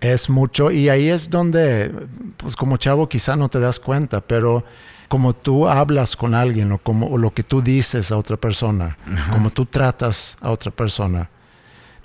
es 0.00 0.28
mucho 0.28 0.70
y 0.70 0.88
ahí 0.88 1.08
es 1.08 1.30
donde, 1.30 1.92
pues 2.36 2.56
como 2.56 2.76
chavo 2.76 3.08
quizá 3.08 3.36
no 3.36 3.48
te 3.48 3.60
das 3.60 3.80
cuenta, 3.80 4.20
pero 4.20 4.64
como 5.08 5.34
tú 5.34 5.68
hablas 5.68 6.16
con 6.16 6.34
alguien 6.34 6.72
o 6.72 6.78
como 6.78 7.06
o 7.06 7.18
lo 7.18 7.32
que 7.32 7.42
tú 7.42 7.62
dices 7.62 8.10
a 8.10 8.16
otra 8.18 8.36
persona, 8.36 8.98
como 9.30 9.50
tú 9.50 9.66
tratas 9.66 10.36
a 10.40 10.50
otra 10.50 10.70
persona, 10.70 11.30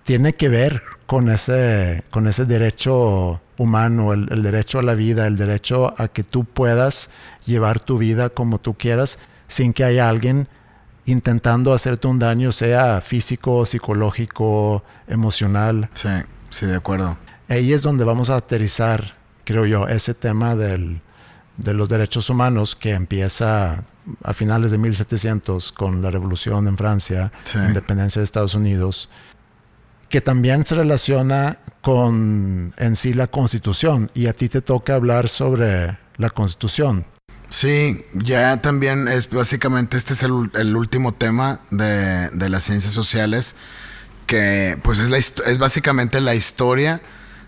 tiene 0.04 0.34
que 0.36 0.50
ver 0.50 0.82
con 1.06 1.30
ese, 1.30 2.04
con 2.12 2.28
ese 2.28 2.46
derecho 2.46 3.42
humano, 3.60 4.14
el, 4.14 4.28
el 4.32 4.42
derecho 4.42 4.80
a 4.80 4.82
la 4.82 4.96
vida, 4.96 5.28
el 5.28 5.38
derecho 5.38 5.94
a 6.02 6.08
que 6.08 6.24
tú 6.24 6.46
puedas 6.46 7.12
llevar 7.46 7.80
tu 7.80 8.00
vida 8.00 8.30
como 8.30 8.58
tú 8.60 8.74
quieras 8.74 9.20
sin 9.48 9.74
que 9.74 9.84
haya 9.84 10.10
alguien 10.10 10.48
intentando 11.06 11.74
hacerte 11.74 12.08
un 12.08 12.20
daño, 12.20 12.52
sea 12.52 13.02
físico, 13.02 13.66
psicológico, 13.66 14.84
emocional. 15.08 15.90
sí, 15.94 16.10
sí, 16.50 16.66
de 16.66 16.76
acuerdo. 16.76 17.18
Ahí 17.48 17.74
es 17.74 17.82
donde 17.82 18.04
vamos 18.06 18.30
a 18.30 18.36
aterrizar, 18.36 19.16
creo 19.44 19.66
yo, 19.66 19.88
ese 19.88 20.14
tema 20.14 20.56
del, 20.56 21.02
de 21.58 21.74
los 21.74 21.90
derechos 21.90 22.30
humanos 22.30 22.76
que 22.76 22.92
empieza 22.94 23.84
a 24.24 24.34
finales 24.34 24.72
de 24.72 24.78
1700 24.78 25.72
con 25.72 26.02
la 26.02 26.12
revolución 26.12 26.68
en 26.68 26.78
Francia, 26.78 27.32
Sí. 27.44 27.58
independencia 27.58 28.20
de 28.20 28.24
Estados 28.24 28.54
Unidos, 28.56 29.10
que 30.10 30.22
también 30.22 30.66
se 30.66 30.76
relaciona 30.76 31.60
con 31.82 32.74
en 32.78 32.96
sí 32.96 33.14
la 33.14 33.28
constitución 33.28 34.12
y 34.14 34.28
a 34.28 34.34
ti 34.34 34.50
te 34.50 34.62
toca 34.62 34.96
hablar 34.96 35.30
sobre 35.30 35.98
la 36.18 36.30
constitución. 36.30 37.06
Sí, 37.50 38.06
ya 38.14 38.62
también 38.62 39.08
es 39.08 39.30
básicamente 39.30 39.98
este 39.98 40.14
es 40.14 40.24
el, 40.24 40.52
el 40.54 40.76
último 40.76 41.14
tema 41.14 41.62
de, 41.72 42.30
de 42.30 42.50
las 42.50 42.64
ciencias 42.64 42.94
sociales, 42.94 43.56
que 44.28 44.78
pues 44.84 45.00
es, 45.00 45.10
la, 45.10 45.18
es 45.18 45.58
básicamente 45.58 46.22
la 46.22 46.36
historia 46.36 47.02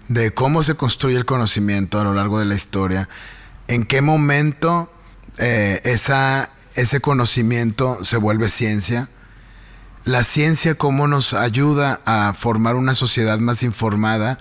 de 0.07 0.31
cómo 0.31 0.63
se 0.63 0.75
construye 0.75 1.17
el 1.17 1.25
conocimiento 1.25 1.99
a 1.99 2.03
lo 2.03 2.13
largo 2.13 2.39
de 2.39 2.45
la 2.45 2.55
historia, 2.55 3.09
en 3.67 3.85
qué 3.85 4.01
momento 4.01 4.91
eh, 5.37 5.79
esa, 5.83 6.51
ese 6.75 6.99
conocimiento 6.99 8.03
se 8.03 8.17
vuelve 8.17 8.49
ciencia, 8.49 9.07
la 10.03 10.23
ciencia 10.23 10.75
cómo 10.75 11.07
nos 11.07 11.33
ayuda 11.33 12.01
a 12.05 12.33
formar 12.33 12.75
una 12.75 12.93
sociedad 12.93 13.39
más 13.39 13.63
informada, 13.63 14.39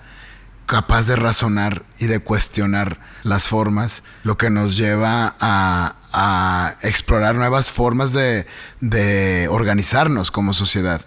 capaz 0.65 1.05
de 1.05 1.15
razonar 1.15 1.85
y 1.99 2.05
de 2.05 2.19
cuestionar 2.19 2.99
las 3.23 3.47
formas, 3.47 4.03
lo 4.23 4.37
que 4.37 4.49
nos 4.49 4.77
lleva 4.77 5.35
a, 5.39 5.95
explorar 6.81 7.35
nuevas 7.35 7.71
formas 7.71 8.11
de, 8.11 8.45
de 8.81 9.47
organizarnos 9.49 10.31
como 10.31 10.53
sociedad. 10.53 11.01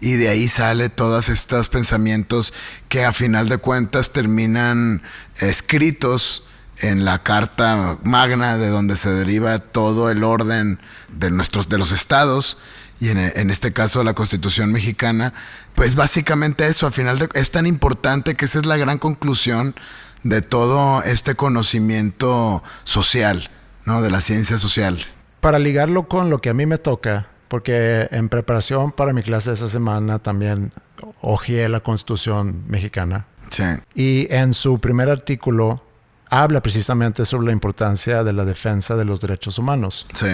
Y 0.00 0.12
de 0.12 0.28
ahí 0.28 0.48
sale 0.48 0.88
todos 0.88 1.28
estos 1.28 1.68
pensamientos 1.68 2.52
que 2.88 3.04
a 3.04 3.12
final 3.12 3.48
de 3.48 3.58
cuentas 3.58 4.10
terminan 4.10 5.02
escritos 5.40 6.44
en 6.80 7.04
la 7.04 7.22
carta 7.22 7.98
magna 8.04 8.56
de 8.56 8.68
donde 8.68 8.96
se 8.96 9.10
deriva 9.12 9.58
todo 9.58 10.10
el 10.10 10.24
orden 10.24 10.80
de 11.08 11.30
nuestros 11.30 11.68
de 11.68 11.78
los 11.78 11.92
estados 11.92 12.58
y 13.00 13.10
en, 13.10 13.18
en 13.18 13.50
este 13.50 13.72
caso 13.72 14.02
la 14.04 14.14
Constitución 14.14 14.72
mexicana, 14.72 15.34
pues 15.74 15.94
básicamente 15.94 16.66
eso, 16.66 16.86
al 16.86 16.92
final 16.92 17.18
de, 17.18 17.28
es 17.34 17.50
tan 17.50 17.66
importante 17.66 18.34
que 18.34 18.44
esa 18.44 18.58
es 18.58 18.66
la 18.66 18.76
gran 18.76 18.98
conclusión 18.98 19.74
de 20.22 20.42
todo 20.42 21.02
este 21.02 21.34
conocimiento 21.34 22.62
social, 22.84 23.50
¿no? 23.84 24.02
De 24.02 24.10
la 24.10 24.20
ciencia 24.20 24.58
social. 24.58 24.98
Para 25.40 25.58
ligarlo 25.58 26.08
con 26.08 26.30
lo 26.30 26.40
que 26.40 26.50
a 26.50 26.54
mí 26.54 26.66
me 26.66 26.78
toca, 26.78 27.28
porque 27.48 28.08
en 28.10 28.28
preparación 28.28 28.92
para 28.92 29.12
mi 29.12 29.22
clase 29.22 29.52
esa 29.52 29.68
semana 29.68 30.18
también 30.18 30.72
hojeé 31.20 31.68
la 31.68 31.80
Constitución 31.80 32.64
mexicana 32.66 33.26
Sí, 33.50 33.64
y 33.94 34.26
en 34.30 34.52
su 34.52 34.78
primer 34.78 35.08
artículo 35.08 35.82
habla 36.28 36.60
precisamente 36.60 37.24
sobre 37.24 37.46
la 37.46 37.52
importancia 37.52 38.22
de 38.22 38.32
la 38.34 38.44
defensa 38.44 38.96
de 38.96 39.06
los 39.06 39.20
derechos 39.20 39.58
humanos. 39.58 40.06
sí, 40.12 40.26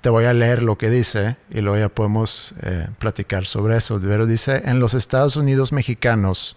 Te 0.00 0.08
voy 0.08 0.24
a 0.24 0.32
leer 0.32 0.62
lo 0.62 0.78
que 0.78 0.88
dice 0.88 1.36
y 1.50 1.60
luego 1.60 1.78
ya 1.78 1.88
podemos 1.90 2.54
eh, 2.62 2.88
platicar 2.98 3.44
sobre 3.44 3.76
eso. 3.76 4.00
Pero 4.02 4.24
dice, 4.24 4.62
en 4.64 4.80
los 4.80 4.94
Estados 4.94 5.36
Unidos 5.36 5.72
mexicanos, 5.72 6.56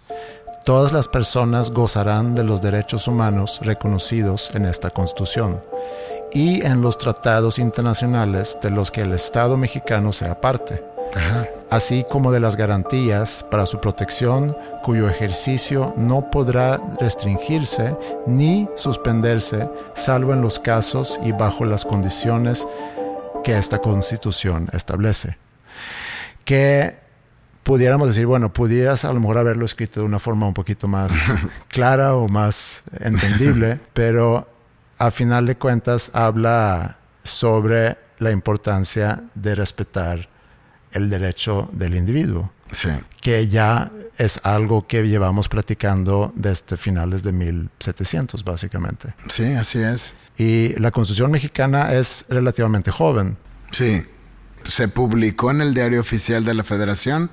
todas 0.64 0.92
las 0.92 1.08
personas 1.08 1.70
gozarán 1.70 2.34
de 2.34 2.42
los 2.42 2.62
derechos 2.62 3.06
humanos 3.06 3.60
reconocidos 3.62 4.50
en 4.54 4.64
esta 4.64 4.88
Constitución 4.88 5.60
y 6.32 6.62
en 6.62 6.80
los 6.80 6.96
tratados 6.96 7.58
internacionales 7.58 8.56
de 8.62 8.70
los 8.70 8.90
que 8.90 9.02
el 9.02 9.12
Estado 9.12 9.58
mexicano 9.58 10.12
sea 10.12 10.40
parte, 10.40 10.82
ajá, 11.14 11.46
así 11.70 12.04
como 12.10 12.32
de 12.32 12.40
las 12.40 12.56
garantías 12.56 13.44
para 13.50 13.66
su 13.66 13.78
protección 13.78 14.56
cuyo 14.82 15.08
ejercicio 15.08 15.92
no 15.96 16.30
podrá 16.30 16.80
restringirse 16.98 17.96
ni 18.26 18.68
suspenderse, 18.74 19.68
salvo 19.94 20.32
en 20.32 20.40
los 20.40 20.58
casos 20.58 21.20
y 21.24 21.32
bajo 21.32 21.64
las 21.64 21.84
condiciones 21.84 22.66
que 23.44 23.56
esta 23.56 23.78
constitución 23.78 24.68
establece. 24.72 25.36
Que 26.44 26.96
pudiéramos 27.62 28.08
decir, 28.08 28.26
bueno, 28.26 28.52
pudieras 28.52 29.04
a 29.04 29.12
lo 29.12 29.20
mejor 29.20 29.38
haberlo 29.38 29.64
escrito 29.64 30.00
de 30.00 30.06
una 30.06 30.18
forma 30.18 30.46
un 30.46 30.54
poquito 30.54 30.88
más 30.88 31.12
clara 31.68 32.16
o 32.16 32.26
más 32.26 32.82
entendible, 33.00 33.78
pero 33.92 34.48
a 34.98 35.10
final 35.10 35.46
de 35.46 35.56
cuentas 35.56 36.10
habla 36.14 36.96
sobre 37.22 37.98
la 38.18 38.30
importancia 38.30 39.22
de 39.34 39.54
respetar 39.54 40.28
el 40.92 41.10
derecho 41.10 41.68
del 41.72 41.96
individuo, 41.96 42.50
sí, 42.74 42.88
que 43.20 43.48
ya 43.48 43.90
es 44.18 44.40
algo 44.44 44.86
que 44.86 45.02
llevamos 45.06 45.48
platicando 45.48 46.32
desde 46.36 46.76
finales 46.76 47.22
de 47.22 47.32
1700, 47.32 48.44
básicamente. 48.44 49.14
sí, 49.28 49.54
así 49.54 49.78
es. 49.80 50.14
Y 50.36 50.78
la 50.80 50.90
Constitución 50.90 51.30
mexicana 51.30 51.92
es 51.92 52.26
relativamente 52.28 52.90
joven. 52.90 53.36
Sí, 53.70 54.04
se 54.64 54.88
publicó 54.88 55.50
en 55.50 55.60
el 55.60 55.74
Diario 55.74 56.00
Oficial 56.00 56.44
de 56.44 56.54
la 56.54 56.64
Federación 56.64 57.30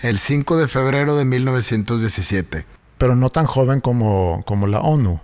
el 0.00 0.18
5 0.18 0.56
de 0.56 0.68
febrero 0.68 1.16
de 1.16 1.24
1917. 1.24 2.66
pero 2.98 3.16
no 3.16 3.30
tan 3.30 3.46
joven 3.46 3.80
como, 3.80 4.42
como 4.46 4.66
la 4.66 4.80
ONU, 4.80 5.20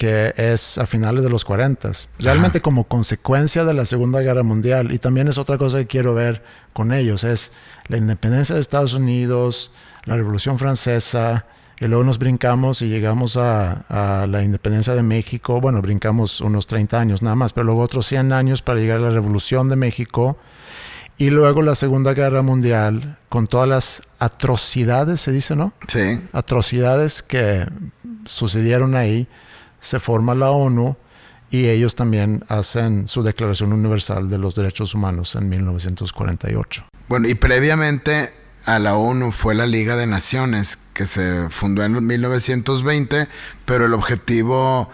que 0.00 0.32
es 0.38 0.78
a 0.78 0.86
finales 0.86 1.22
de 1.22 1.28
los 1.28 1.44
40. 1.44 1.90
Realmente 2.20 2.62
como 2.62 2.84
consecuencia 2.84 3.66
de 3.66 3.74
la 3.74 3.84
Segunda 3.84 4.20
Guerra 4.20 4.42
Mundial. 4.42 4.92
Y 4.92 4.98
también 4.98 5.28
es 5.28 5.36
otra 5.36 5.58
cosa 5.58 5.76
que 5.76 5.86
quiero 5.86 6.14
ver 6.14 6.42
con 6.72 6.94
ellos, 6.94 7.22
es 7.22 7.52
la 7.86 7.98
independencia 7.98 8.54
de 8.54 8.62
Estados 8.62 8.94
Unidos, 8.94 9.72
la 10.06 10.16
Revolución 10.16 10.58
Francesa, 10.58 11.44
y 11.78 11.86
luego 11.86 12.02
nos 12.02 12.18
brincamos 12.18 12.80
y 12.80 12.88
llegamos 12.88 13.36
a, 13.36 13.84
a 14.22 14.26
la 14.26 14.42
independencia 14.42 14.94
de 14.94 15.02
México. 15.02 15.60
Bueno, 15.60 15.82
brincamos 15.82 16.40
unos 16.40 16.66
30 16.66 16.98
años 16.98 17.20
nada 17.20 17.36
más, 17.36 17.52
pero 17.52 17.64
luego 17.64 17.82
otros 17.82 18.06
100 18.06 18.32
años 18.32 18.62
para 18.62 18.80
llegar 18.80 18.96
a 18.96 19.00
la 19.00 19.10
Revolución 19.10 19.68
de 19.68 19.76
México. 19.76 20.38
Y 21.18 21.28
luego 21.28 21.60
la 21.60 21.74
Segunda 21.74 22.14
Guerra 22.14 22.40
Mundial, 22.40 23.18
con 23.28 23.48
todas 23.48 23.68
las 23.68 24.02
atrocidades, 24.18 25.20
se 25.20 25.30
dice, 25.30 25.56
¿no? 25.56 25.74
Sí, 25.88 26.22
atrocidades 26.32 27.22
que 27.22 27.66
sucedieron 28.24 28.96
ahí, 28.96 29.28
se 29.80 29.98
forma 29.98 30.34
la 30.34 30.50
ONU 30.50 30.96
Y 31.50 31.68
ellos 31.68 31.96
también 31.96 32.44
hacen 32.48 33.08
su 33.08 33.22
Declaración 33.22 33.72
Universal 33.72 34.30
de 34.30 34.38
los 34.38 34.54
Derechos 34.54 34.94
Humanos 34.94 35.34
en 35.34 35.48
1948. 35.48 36.84
Bueno, 37.08 37.28
y 37.28 37.34
previamente 37.34 38.32
a 38.66 38.78
la 38.78 38.94
ONU 38.94 39.32
fue 39.32 39.54
la 39.54 39.66
Liga 39.66 39.96
de 39.96 40.06
Naciones, 40.06 40.78
que 40.94 41.06
se 41.06 41.48
fundó 41.50 41.82
en 41.82 42.06
1920, 42.06 43.26
pero 43.64 43.86
el 43.86 43.94
objetivo 43.94 44.88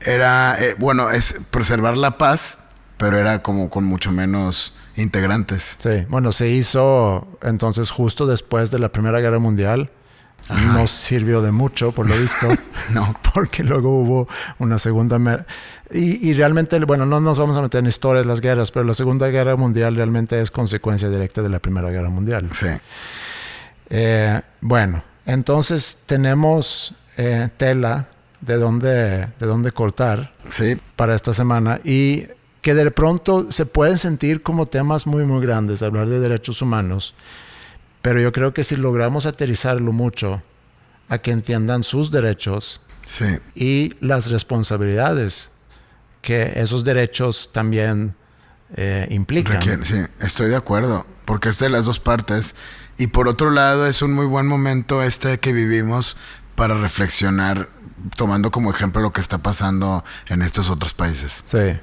era, 0.00 0.56
eh, 0.58 0.74
bueno, 0.78 1.10
es 1.10 1.36
preservar 1.50 1.96
la 1.96 2.18
paz, 2.18 2.58
pero 2.96 3.18
era 3.18 3.42
como 3.42 3.70
con 3.70 3.84
mucho 3.84 4.10
menos 4.10 4.74
integrantes. 4.96 5.76
Sí, 5.78 6.06
bueno, 6.08 6.32
se 6.32 6.50
hizo 6.50 7.38
entonces 7.42 7.90
justo 7.90 8.26
después 8.26 8.70
de 8.70 8.78
la 8.78 8.90
Primera 8.90 9.20
Guerra 9.20 9.38
Mundial. 9.38 9.90
No 10.48 10.86
sirvió 10.86 11.42
de 11.42 11.52
mucho, 11.52 11.92
por 11.92 12.08
lo 12.08 12.16
visto. 12.16 12.48
no. 12.92 13.14
Porque 13.34 13.62
luego 13.62 14.00
hubo 14.00 14.28
una 14.58 14.78
segunda... 14.78 15.46
Y, 15.92 16.28
y, 16.28 16.34
realmente, 16.34 16.78
bueno, 16.80 17.06
no 17.06 17.20
nos 17.20 17.38
vamos 17.38 17.56
a 17.56 17.62
meter 17.62 17.80
en 17.80 17.86
historias 17.86 18.24
de 18.24 18.28
las 18.28 18.40
guerras, 18.40 18.70
pero 18.70 18.84
la 18.84 18.94
Segunda 18.94 19.28
Guerra 19.28 19.56
Mundial 19.56 19.96
realmente 19.96 20.40
es 20.40 20.50
consecuencia 20.50 21.08
directa 21.08 21.42
de 21.42 21.48
la 21.48 21.58
Primera 21.58 21.90
Guerra 21.90 22.10
Mundial. 22.10 22.48
Sí. 22.52 22.68
Eh, 23.90 24.40
bueno, 24.60 25.02
entonces 25.26 25.98
tenemos 26.06 26.94
eh, 27.16 27.48
tela 27.56 28.08
de 28.40 28.56
dónde, 28.56 29.26
de 29.38 29.46
dónde 29.46 29.72
cortar 29.72 30.32
sí. 30.48 30.76
para 30.96 31.14
esta 31.14 31.32
semana 31.32 31.80
y 31.84 32.24
que 32.62 32.74
de 32.74 32.90
pronto 32.90 33.50
se 33.50 33.66
pueden 33.66 33.98
sentir 33.98 34.42
como 34.42 34.66
temas 34.66 35.06
muy, 35.06 35.24
muy 35.24 35.42
grandes 35.42 35.80
de 35.80 35.86
hablar 35.86 36.08
de 36.08 36.20
derechos 36.20 36.62
humanos, 36.62 37.14
pero 38.02 38.20
yo 38.20 38.32
creo 38.32 38.54
que 38.54 38.64
si 38.64 38.76
logramos 38.76 39.26
aterrizarlo 39.26 39.92
mucho 39.92 40.42
a 41.08 41.18
que 41.18 41.30
entiendan 41.30 41.82
sus 41.82 42.10
derechos 42.10 42.80
sí. 43.02 43.24
y 43.54 43.94
las 44.00 44.30
responsabilidades 44.30 45.50
que 46.22 46.52
esos 46.56 46.84
derechos 46.84 47.50
también 47.52 48.14
eh, 48.76 49.06
implican. 49.10 49.56
Requiere, 49.56 49.84
sí, 49.84 50.00
estoy 50.20 50.48
de 50.48 50.56
acuerdo, 50.56 51.06
porque 51.24 51.48
es 51.48 51.58
de 51.58 51.70
las 51.70 51.86
dos 51.86 51.98
partes. 52.00 52.54
Y 52.98 53.08
por 53.08 53.28
otro 53.28 53.50
lado, 53.50 53.86
es 53.86 54.02
un 54.02 54.12
muy 54.12 54.26
buen 54.26 54.46
momento 54.46 55.02
este 55.02 55.40
que 55.40 55.52
vivimos 55.52 56.16
para 56.54 56.74
reflexionar, 56.74 57.68
tomando 58.16 58.50
como 58.50 58.70
ejemplo 58.70 59.00
lo 59.00 59.12
que 59.12 59.20
está 59.20 59.38
pasando 59.38 60.04
en 60.26 60.42
estos 60.42 60.70
otros 60.70 60.92
países. 60.92 61.42
Sí. 61.46 61.80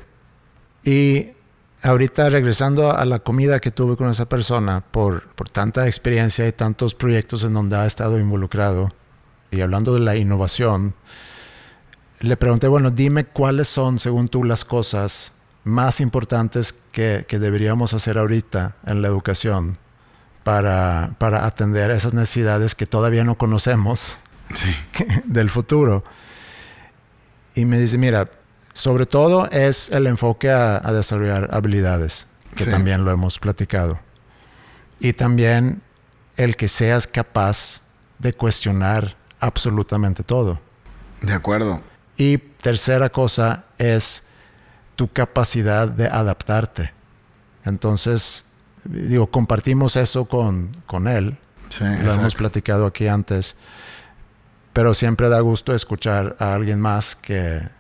Y 0.83 1.36
ahorita 1.83 2.29
regresando 2.29 2.91
a 2.91 3.05
la 3.05 3.19
comida 3.19 3.59
que 3.59 3.71
tuve 3.71 3.95
con 3.95 4.09
esa 4.09 4.27
persona, 4.27 4.81
por, 4.91 5.27
por 5.29 5.49
tanta 5.49 5.87
experiencia 5.87 6.47
y 6.47 6.51
tantos 6.51 6.95
proyectos 6.95 7.43
en 7.43 7.53
donde 7.53 7.77
ha 7.77 7.85
estado 7.85 8.19
involucrado, 8.19 8.91
y 9.51 9.61
hablando 9.61 9.93
de 9.93 9.99
la 10.01 10.15
innovación, 10.15 10.93
le 12.19 12.35
pregunté, 12.35 12.67
bueno, 12.67 12.89
dime 12.89 13.25
cuáles 13.25 13.67
son, 13.67 13.99
según 13.99 14.27
tú, 14.27 14.43
las 14.43 14.65
cosas 14.65 15.33
más 15.63 15.99
importantes 15.99 16.73
que, 16.73 17.25
que 17.27 17.39
deberíamos 17.39 17.93
hacer 17.93 18.17
ahorita 18.17 18.75
en 18.85 19.01
la 19.01 19.07
educación 19.07 19.77
para, 20.43 21.15
para, 21.19 21.45
atender 21.45 21.91
esas 21.91 22.13
necesidades 22.13 22.73
que 22.73 22.85
todavía 22.85 23.25
no 23.25 23.37
conocemos 23.37 24.15
sí. 24.53 24.73
del 25.25 25.49
futuro. 25.49 26.03
Y 27.53 27.65
me 27.65 27.79
dice, 27.79 27.97
mira, 27.97 28.29
sobre 28.77 29.07
todo 29.07 29.49
es 29.49 29.89
el 29.89 30.05
enfoque 30.05 30.51
a, 30.51 30.77
a 30.77 30.93
desarrollar 30.93 31.49
habilidades, 31.51 32.27
que 32.55 32.65
sí. 32.65 32.69
también 32.69 33.05
lo 33.05 33.09
hemos 33.09 33.39
platicado. 33.39 33.99
Y 34.99 35.13
también 35.13 35.81
el 36.35 36.55
que 36.55 36.67
seas 36.67 37.07
capaz 37.07 37.81
de 38.19 38.33
cuestionar 38.33 39.15
absolutamente 39.39 40.21
todo. 40.21 40.59
De 41.23 41.33
acuerdo. 41.33 41.81
Y 42.17 42.37
tercera 42.37 43.09
cosa 43.09 43.63
es 43.79 44.25
tu 44.95 45.07
capacidad 45.11 45.87
de 45.87 46.05
adaptarte. 46.05 46.93
Entonces, 47.65 48.45
digo, 48.83 49.25
compartimos 49.25 49.95
eso 49.95 50.25
con, 50.25 50.77
con 50.85 51.07
él. 51.07 51.35
Sí, 51.69 51.83
lo 51.83 51.93
exacto. 51.93 52.19
hemos 52.19 52.35
platicado 52.35 52.85
aquí 52.85 53.07
antes. 53.07 53.55
Pero 54.71 54.93
siempre 54.93 55.29
da 55.29 55.39
gusto 55.39 55.73
escuchar 55.73 56.35
a 56.37 56.53
alguien 56.53 56.79
más 56.79 57.15
que, 57.15 57.75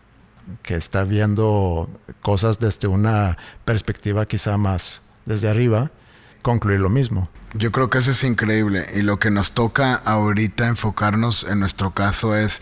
que 0.63 0.75
está 0.75 1.03
viendo 1.03 1.89
cosas 2.21 2.59
desde 2.59 2.87
una 2.87 3.37
perspectiva 3.65 4.25
quizá 4.25 4.57
más 4.57 5.03
desde 5.25 5.49
arriba, 5.49 5.91
concluir 6.41 6.79
lo 6.79 6.89
mismo. 6.89 7.29
Yo 7.53 7.71
creo 7.71 7.89
que 7.89 7.97
eso 7.99 8.11
es 8.11 8.23
increíble 8.23 8.87
y 8.93 9.01
lo 9.01 9.19
que 9.19 9.31
nos 9.31 9.51
toca 9.51 9.95
ahorita 9.95 10.67
enfocarnos 10.67 11.45
en 11.49 11.59
nuestro 11.59 11.91
caso 11.91 12.35
es, 12.35 12.61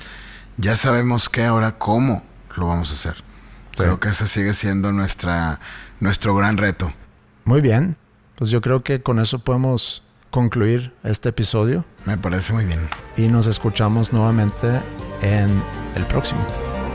ya 0.57 0.75
sabemos 0.75 1.29
qué, 1.29 1.45
ahora 1.45 1.77
cómo 1.77 2.23
lo 2.55 2.67
vamos 2.67 2.89
a 2.91 2.93
hacer. 2.93 3.15
Sí. 3.15 3.83
Creo 3.83 3.99
que 3.99 4.09
ese 4.09 4.27
sigue 4.27 4.53
siendo 4.53 4.91
nuestra, 4.91 5.59
nuestro 5.99 6.35
gran 6.35 6.57
reto. 6.57 6.91
Muy 7.43 7.61
bien, 7.61 7.97
pues 8.35 8.49
yo 8.49 8.61
creo 8.61 8.83
que 8.83 9.01
con 9.01 9.19
eso 9.19 9.39
podemos 9.39 10.03
concluir 10.29 10.93
este 11.03 11.29
episodio. 11.29 11.85
Me 12.05 12.17
parece 12.17 12.53
muy 12.53 12.65
bien. 12.65 12.79
Y 13.17 13.27
nos 13.27 13.47
escuchamos 13.47 14.11
nuevamente 14.11 14.81
en 15.21 15.49
el 15.95 16.05
próximo. 16.05 16.45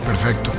Perfecto. 0.04 0.52